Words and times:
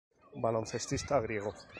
Baloncestista 0.35 1.19
griego. 1.21 1.53